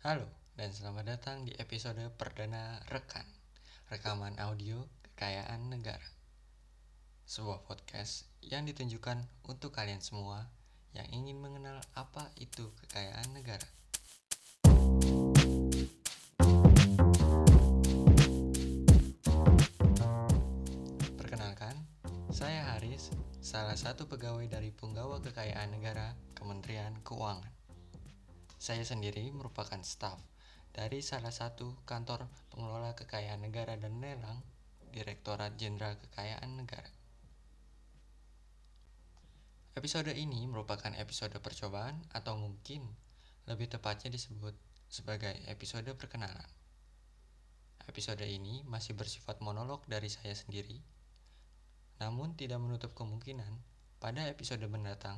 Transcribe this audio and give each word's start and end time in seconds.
Halo, 0.00 0.24
dan 0.56 0.72
selamat 0.72 1.12
datang 1.12 1.44
di 1.44 1.52
episode 1.60 2.00
perdana 2.16 2.80
Rekan, 2.88 3.28
rekaman 3.92 4.32
audio 4.40 4.88
kekayaan 5.04 5.68
negara. 5.68 6.08
Sebuah 7.28 7.68
podcast 7.68 8.24
yang 8.40 8.64
ditunjukkan 8.64 9.20
untuk 9.44 9.76
kalian 9.76 10.00
semua 10.00 10.48
yang 10.96 11.04
ingin 11.12 11.36
mengenal 11.44 11.84
apa 11.92 12.32
itu 12.40 12.72
kekayaan 12.80 13.28
negara. 13.36 13.68
Perkenalkan, 21.20 21.76
saya 22.32 22.72
Haris, 22.72 23.12
salah 23.44 23.76
satu 23.76 24.08
pegawai 24.08 24.48
dari 24.48 24.72
Penggawa 24.72 25.20
Kekayaan 25.20 25.76
Negara 25.76 26.16
Kementerian 26.32 26.96
Keuangan. 27.04 27.59
Saya 28.60 28.84
sendiri 28.84 29.24
merupakan 29.32 29.80
staf 29.80 30.20
dari 30.76 31.00
salah 31.00 31.32
satu 31.32 31.80
kantor 31.88 32.28
pengelola 32.52 32.92
kekayaan 32.92 33.40
negara 33.40 33.72
dan 33.80 34.04
lelang 34.04 34.36
Direktorat 34.92 35.56
Jenderal 35.56 35.96
Kekayaan 35.96 36.60
Negara. 36.60 36.92
Episode 39.80 40.12
ini 40.12 40.44
merupakan 40.44 40.92
episode 40.92 41.32
percobaan 41.40 42.04
atau 42.12 42.36
mungkin 42.36 42.84
lebih 43.48 43.72
tepatnya 43.72 44.12
disebut 44.12 44.52
sebagai 44.92 45.32
episode 45.48 45.88
perkenalan. 45.96 46.52
Episode 47.88 48.28
ini 48.28 48.60
masih 48.68 48.92
bersifat 48.92 49.40
monolog 49.40 49.88
dari 49.88 50.12
saya 50.12 50.36
sendiri, 50.36 50.76
namun 51.96 52.36
tidak 52.36 52.60
menutup 52.60 52.92
kemungkinan 52.92 53.56
pada 54.04 54.28
episode 54.28 54.68
mendatang 54.68 55.16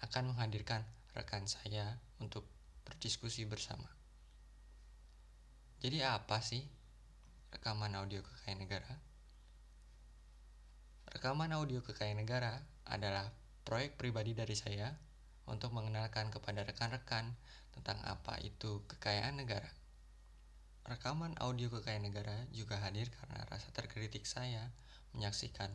akan 0.00 0.32
menghadirkan 0.32 0.88
rekan 1.12 1.44
saya 1.44 2.00
untuk 2.16 2.48
berdiskusi 2.88 3.44
bersama. 3.44 3.86
Jadi 5.78 6.00
apa 6.02 6.40
sih 6.40 6.64
rekaman 7.54 7.94
audio 7.94 8.24
kekayaan 8.24 8.64
negara? 8.64 8.92
Rekaman 11.12 11.52
audio 11.54 11.84
kekayaan 11.84 12.18
negara 12.24 12.64
adalah 12.88 13.28
proyek 13.62 14.00
pribadi 14.00 14.32
dari 14.32 14.56
saya 14.56 14.96
untuk 15.44 15.76
mengenalkan 15.76 16.32
kepada 16.32 16.64
rekan-rekan 16.64 17.36
tentang 17.76 18.00
apa 18.04 18.40
itu 18.40 18.82
kekayaan 18.88 19.38
negara. 19.38 19.68
Rekaman 20.88 21.36
audio 21.38 21.68
kekayaan 21.68 22.08
negara 22.08 22.36
juga 22.50 22.80
hadir 22.80 23.12
karena 23.12 23.44
rasa 23.46 23.68
terkritik 23.76 24.24
saya 24.24 24.72
menyaksikan 25.12 25.68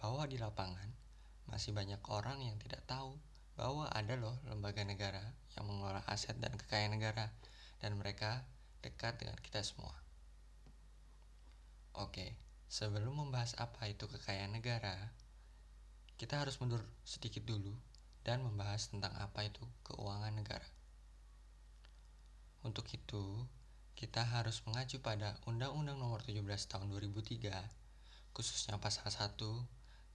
bahwa 0.00 0.24
di 0.24 0.40
lapangan 0.40 0.88
masih 1.48 1.76
banyak 1.76 2.00
orang 2.08 2.40
yang 2.40 2.56
tidak 2.60 2.80
tahu 2.88 3.20
bahwa 3.54 3.86
ada 3.94 4.18
loh 4.18 4.34
lembaga 4.50 4.82
negara 4.82 5.22
yang 5.54 5.70
mengelola 5.70 6.02
aset 6.10 6.34
dan 6.42 6.54
kekayaan 6.58 6.98
negara 6.98 7.30
dan 7.78 7.94
mereka 7.94 8.42
dekat 8.82 9.14
dengan 9.22 9.38
kita 9.38 9.62
semua. 9.62 9.94
Oke, 11.94 12.34
sebelum 12.66 13.14
membahas 13.14 13.54
apa 13.62 13.86
itu 13.86 14.10
kekayaan 14.10 14.58
negara, 14.58 15.14
kita 16.18 16.42
harus 16.42 16.58
mundur 16.58 16.82
sedikit 17.06 17.46
dulu 17.46 17.70
dan 18.26 18.42
membahas 18.42 18.90
tentang 18.90 19.14
apa 19.14 19.46
itu 19.46 19.62
keuangan 19.86 20.34
negara. 20.34 20.66
Untuk 22.66 22.90
itu, 22.90 23.46
kita 23.94 24.26
harus 24.26 24.58
mengacu 24.66 24.98
pada 24.98 25.38
Undang-Undang 25.46 26.02
Nomor 26.02 26.26
17 26.26 26.42
Tahun 26.66 26.90
2003, 26.90 27.62
khususnya 28.34 28.82
pasal 28.82 29.06
1 29.06 29.38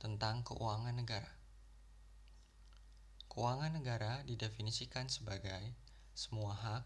tentang 0.04 0.44
keuangan 0.44 0.92
negara. 0.92 1.39
Keuangan 3.30 3.78
negara 3.78 4.26
didefinisikan 4.26 5.06
sebagai 5.06 5.72
semua 6.18 6.58
hak 6.58 6.84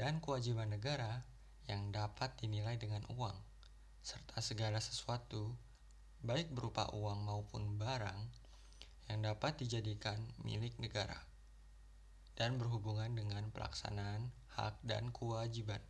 dan 0.00 0.18
kewajiban 0.18 0.72
negara 0.72 1.22
yang 1.68 1.92
dapat 1.92 2.32
dinilai 2.40 2.80
dengan 2.80 3.04
uang, 3.12 3.36
serta 4.00 4.40
segala 4.40 4.80
sesuatu, 4.80 5.52
baik 6.24 6.50
berupa 6.56 6.88
uang 6.96 7.28
maupun 7.28 7.76
barang, 7.76 8.20
yang 9.12 9.20
dapat 9.20 9.60
dijadikan 9.60 10.16
milik 10.40 10.72
negara 10.80 11.20
dan 12.34 12.58
berhubungan 12.58 13.12
dengan 13.14 13.46
pelaksanaan 13.52 14.32
hak 14.56 14.80
dan 14.82 15.12
kewajiban. 15.14 15.80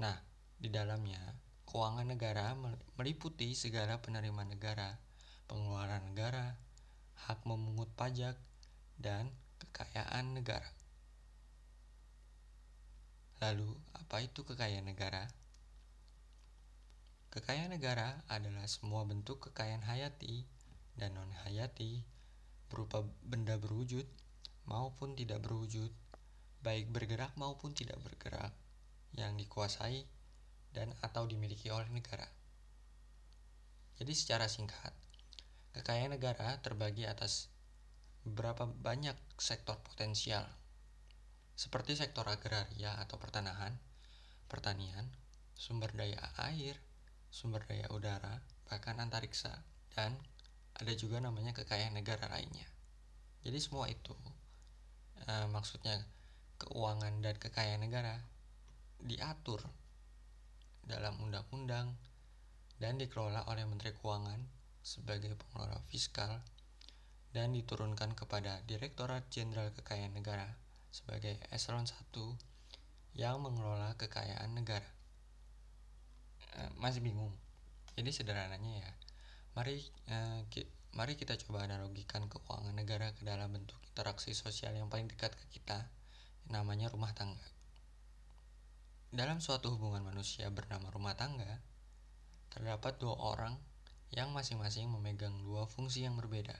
Nah, 0.00 0.16
di 0.58 0.72
dalamnya, 0.72 1.20
keuangan 1.68 2.08
negara 2.08 2.56
meliputi 2.98 3.54
segala 3.54 4.00
penerimaan 4.02 4.50
negara, 4.50 4.98
pengeluaran 5.46 6.10
negara, 6.10 6.58
hak 7.26 7.44
memungut 7.48 7.90
pajak, 7.98 8.38
dan 9.00 9.32
kekayaan 9.60 10.36
negara. 10.36 10.68
Lalu, 13.40 13.72
apa 13.96 14.20
itu 14.20 14.44
kekayaan 14.44 14.84
negara? 14.84 15.24
Kekayaan 17.32 17.72
negara 17.72 18.20
adalah 18.28 18.68
semua 18.68 19.06
bentuk 19.08 19.48
kekayaan 19.48 19.86
hayati 19.86 20.44
dan 20.98 21.16
non-hayati 21.16 22.04
berupa 22.68 23.00
benda 23.24 23.56
berwujud 23.56 24.04
maupun 24.68 25.16
tidak 25.16 25.40
berwujud, 25.42 25.88
baik 26.60 26.92
bergerak 26.92 27.32
maupun 27.40 27.72
tidak 27.72 27.96
bergerak, 28.04 28.52
yang 29.16 29.34
dikuasai 29.34 30.04
dan 30.70 30.94
atau 31.02 31.26
dimiliki 31.26 31.72
oleh 31.72 31.88
negara. 31.90 32.28
Jadi 33.98 34.12
secara 34.14 34.46
singkat, 34.46 34.94
kekayaan 35.76 36.16
negara 36.16 36.58
terbagi 36.62 37.06
atas 37.06 37.52
beberapa 38.26 38.68
banyak 38.68 39.16
sektor 39.40 39.80
potensial 39.80 40.44
seperti 41.60 41.92
sektor 41.92 42.24
agraria 42.24 42.96
atau 43.04 43.20
pertanahan, 43.20 43.76
pertanian, 44.48 45.04
sumber 45.52 45.92
daya 45.92 46.16
air, 46.48 46.80
sumber 47.28 47.68
daya 47.68 47.84
udara, 47.92 48.40
bahkan 48.64 48.96
antariksa, 48.96 49.60
dan 49.92 50.16
ada 50.80 50.92
juga 50.96 51.20
namanya 51.20 51.52
kekayaan 51.52 51.92
negara 51.92 52.32
lainnya. 52.32 52.64
Jadi 53.44 53.60
semua 53.60 53.92
itu 53.92 54.16
eh, 55.28 55.44
maksudnya 55.52 56.00
keuangan 56.64 57.20
dan 57.20 57.36
kekayaan 57.36 57.84
negara 57.84 58.16
diatur 59.04 59.60
dalam 60.80 61.20
undang-undang 61.20 61.92
dan 62.80 62.96
dikelola 62.96 63.44
oleh 63.52 63.68
Menteri 63.68 63.92
Keuangan 64.00 64.59
sebagai 64.80 65.36
pengelola 65.36 65.78
fiskal 65.88 66.40
dan 67.30 67.54
diturunkan 67.54 68.16
kepada 68.18 68.64
Direktorat 68.66 69.28
Jenderal 69.30 69.70
Kekayaan 69.76 70.16
Negara 70.16 70.48
sebagai 70.90 71.38
eselon 71.54 71.86
1 71.86 71.94
yang 73.14 73.38
mengelola 73.42 73.94
kekayaan 73.94 74.50
negara. 74.54 74.86
E, 76.54 76.60
masih 76.78 77.02
bingung. 77.02 77.30
Jadi 77.94 78.10
sederhananya 78.10 78.82
ya, 78.82 78.90
mari 79.54 79.82
e, 80.10 80.16
ki, 80.50 80.66
mari 80.94 81.14
kita 81.14 81.38
coba 81.46 81.66
analogikan 81.66 82.26
keuangan 82.26 82.74
negara 82.74 83.14
ke 83.14 83.22
dalam 83.22 83.54
bentuk 83.54 83.78
interaksi 83.90 84.34
sosial 84.34 84.74
yang 84.74 84.90
paling 84.90 85.06
dekat 85.06 85.34
ke 85.34 85.44
kita, 85.58 85.86
namanya 86.50 86.90
rumah 86.90 87.14
tangga. 87.14 87.46
Dalam 89.10 89.42
suatu 89.42 89.74
hubungan 89.74 90.06
manusia 90.06 90.46
bernama 90.54 90.90
rumah 90.94 91.18
tangga, 91.18 91.62
terdapat 92.50 92.98
dua 92.98 93.14
orang 93.18 93.58
yang 94.10 94.34
masing-masing 94.34 94.90
memegang 94.90 95.34
dua 95.46 95.70
fungsi 95.70 96.02
yang 96.02 96.18
berbeda. 96.18 96.54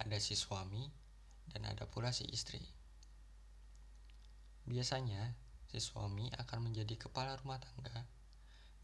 Ada 0.00 0.16
si 0.16 0.32
suami 0.32 0.88
dan 1.52 1.68
ada 1.68 1.84
pula 1.84 2.08
si 2.10 2.24
istri. 2.32 2.60
Biasanya, 4.64 5.36
si 5.68 5.76
suami 5.76 6.32
akan 6.32 6.72
menjadi 6.72 6.96
kepala 6.96 7.36
rumah 7.36 7.60
tangga 7.60 8.08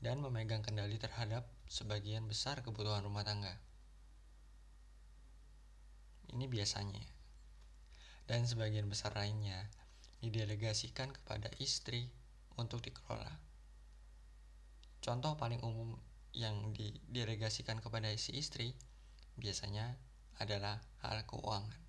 dan 0.04 0.20
memegang 0.20 0.60
kendali 0.60 1.00
terhadap 1.00 1.48
sebagian 1.72 2.28
besar 2.28 2.60
kebutuhan 2.60 3.00
rumah 3.00 3.24
tangga. 3.24 3.56
Ini 6.36 6.46
biasanya. 6.46 7.00
Dan 8.28 8.44
sebagian 8.46 8.86
besar 8.86 9.16
lainnya 9.16 9.66
didelegasikan 10.20 11.10
kepada 11.10 11.48
istri 11.58 12.12
untuk 12.60 12.84
dikelola. 12.84 13.40
Contoh 15.00 15.32
paling 15.40 15.64
umum 15.64 15.96
yang 16.32 16.70
didelegasikan 16.74 17.82
kepada 17.82 18.10
si 18.14 18.38
istri 18.38 18.74
biasanya 19.36 19.98
adalah 20.38 20.80
hal 21.04 21.24
keuangan. 21.26 21.80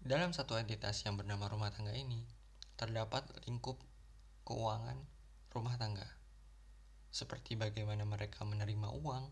Dalam 0.00 0.32
satu 0.32 0.56
entitas 0.56 1.04
yang 1.04 1.20
bernama 1.20 1.44
rumah 1.52 1.68
tangga 1.68 1.92
ini, 1.92 2.24
terdapat 2.80 3.28
lingkup 3.44 3.76
keuangan 4.48 4.96
rumah 5.52 5.76
tangga. 5.76 6.08
Seperti 7.12 7.58
bagaimana 7.60 8.08
mereka 8.08 8.46
menerima 8.48 8.88
uang, 8.96 9.24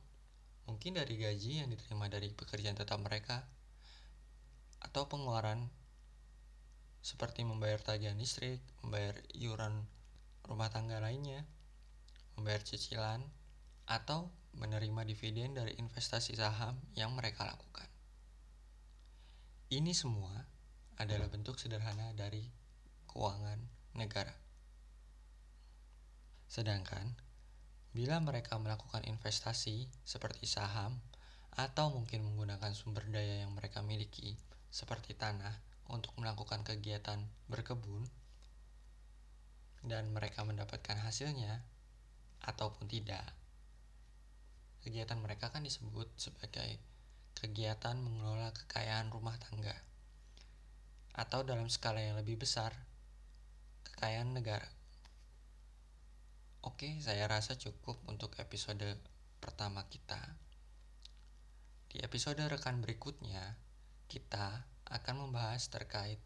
mungkin 0.68 1.00
dari 1.00 1.16
gaji 1.16 1.64
yang 1.64 1.72
diterima 1.72 2.12
dari 2.12 2.34
pekerjaan 2.36 2.76
tetap 2.76 3.00
mereka, 3.00 3.48
atau 4.84 5.08
pengeluaran 5.08 5.72
seperti 7.00 7.46
membayar 7.46 7.80
tagihan 7.80 8.18
listrik, 8.20 8.60
membayar 8.84 9.16
iuran 9.32 9.88
rumah 10.44 10.68
tangga 10.68 11.00
lainnya, 11.00 11.48
membayar 12.36 12.60
cicilan, 12.60 13.24
atau 13.88 14.28
menerima 14.52 15.02
dividen 15.08 15.56
dari 15.56 15.72
investasi 15.80 16.36
saham 16.36 16.76
yang 16.92 17.16
mereka 17.16 17.48
lakukan. 17.48 17.88
Ini 19.72 19.92
semua 19.96 20.44
adalah 21.00 21.32
bentuk 21.32 21.56
sederhana 21.56 22.12
dari 22.12 22.44
keuangan 23.08 23.60
negara. 23.96 24.34
Sedangkan 26.48 27.16
bila 27.96 28.20
mereka 28.20 28.60
melakukan 28.60 29.04
investasi 29.08 29.88
seperti 30.04 30.44
saham 30.44 31.00
atau 31.56 31.90
mungkin 31.90 32.22
menggunakan 32.28 32.72
sumber 32.76 33.08
daya 33.08 33.42
yang 33.42 33.52
mereka 33.56 33.80
miliki 33.80 34.36
seperti 34.68 35.16
tanah 35.16 35.52
untuk 35.88 36.12
melakukan 36.20 36.60
kegiatan 36.60 37.24
berkebun 37.48 38.04
dan 39.84 40.12
mereka 40.12 40.44
mendapatkan 40.44 41.00
hasilnya 41.00 41.64
ataupun 42.44 42.86
tidak. 42.86 43.24
Kegiatan 44.82 45.18
mereka 45.18 45.50
kan 45.50 45.66
disebut 45.66 46.08
sebagai 46.18 46.78
kegiatan 47.38 47.94
mengelola 47.98 48.50
kekayaan 48.50 49.14
rumah 49.14 49.38
tangga 49.38 49.74
atau 51.18 51.42
dalam 51.42 51.66
skala 51.66 51.98
yang 51.98 52.18
lebih 52.18 52.38
besar 52.38 52.70
kekayaan 53.86 54.34
negara. 54.34 54.66
Oke, 56.66 56.98
saya 57.02 57.26
rasa 57.26 57.54
cukup 57.58 57.98
untuk 58.06 58.34
episode 58.38 58.98
pertama 59.38 59.86
kita. 59.90 60.18
Di 61.90 62.02
episode 62.02 62.42
rekan 62.42 62.82
berikutnya, 62.82 63.58
kita 64.06 64.66
akan 64.90 65.26
membahas 65.26 65.66
terkait 65.70 66.18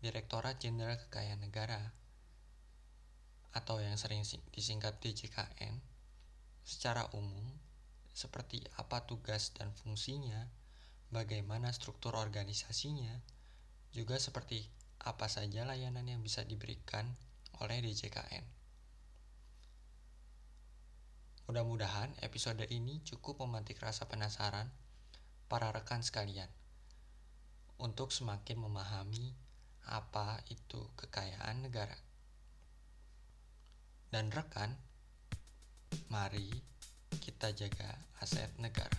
Direktorat 0.00 0.56
Jenderal 0.62 0.96
Kekayaan 0.96 1.44
Negara 1.44 1.92
atau 3.50 3.82
yang 3.82 3.98
sering 3.98 4.22
disingkat 4.54 5.02
DJKN 5.02 5.82
secara 6.62 7.10
umum 7.12 7.50
seperti 8.12 8.62
apa 8.76 9.06
tugas 9.06 9.54
dan 9.54 9.70
fungsinya, 9.72 10.46
bagaimana 11.10 11.70
struktur 11.74 12.14
organisasinya, 12.14 13.22
juga 13.90 14.18
seperti 14.18 14.62
apa 15.02 15.26
saja 15.26 15.66
layanan 15.66 16.06
yang 16.06 16.20
bisa 16.22 16.46
diberikan 16.46 17.08
oleh 17.58 17.82
DJKN. 17.82 18.44
Mudah-mudahan 21.50 22.14
episode 22.22 22.62
ini 22.70 23.02
cukup 23.02 23.42
memantik 23.42 23.82
rasa 23.82 24.06
penasaran 24.06 24.70
para 25.50 25.74
rekan 25.74 25.98
sekalian 25.98 26.46
untuk 27.82 28.14
semakin 28.14 28.60
memahami 28.60 29.34
apa 29.90 30.38
itu 30.46 30.86
kekayaan 30.94 31.66
negara. 31.66 31.98
Dan 34.14 34.30
rekan, 34.30 34.78
mari 36.06 36.69
kita 37.18 37.50
jaga 37.50 37.90
aset 38.22 38.54
negara. 38.62 38.98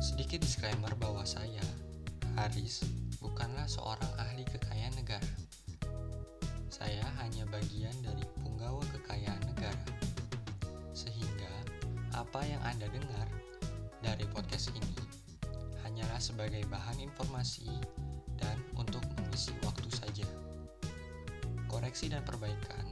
Sedikit 0.00 0.40
disclaimer 0.40 0.96
bahwa 0.96 1.28
saya, 1.28 1.60
Haris, 2.40 2.80
bukanlah 3.20 3.68
seorang 3.68 4.08
ahli 4.16 4.48
kekayaan 4.48 4.96
negara 4.96 5.28
saya 6.80 7.04
hanya 7.20 7.44
bagian 7.52 7.92
dari 8.00 8.24
punggawa 8.40 8.80
kekayaan 8.88 9.42
negara. 9.52 9.84
Sehingga 10.96 11.52
apa 12.16 12.40
yang 12.40 12.56
Anda 12.64 12.88
dengar 12.88 13.28
dari 14.00 14.24
podcast 14.32 14.72
ini 14.72 14.96
hanyalah 15.84 16.16
sebagai 16.16 16.64
bahan 16.72 17.04
informasi 17.04 17.68
dan 18.40 18.56
untuk 18.80 19.04
mengisi 19.12 19.52
waktu 19.60 19.92
saja. 19.92 20.24
Koreksi 21.68 22.08
dan 22.08 22.24
perbaikan 22.24 22.88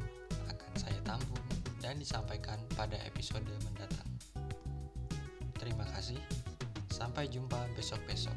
saya 0.79 0.99
tampung 1.03 1.43
dan 1.83 1.99
disampaikan 1.99 2.63
pada 2.79 2.95
episode 3.03 3.43
mendatang. 3.67 4.07
Terima 5.59 5.83
kasih. 5.91 6.23
Sampai 6.95 7.27
jumpa 7.27 7.59
besok-besok, 7.75 8.35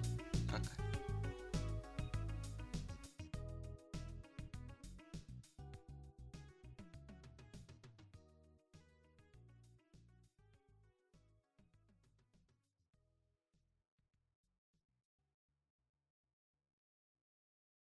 rekan. 0.49 0.80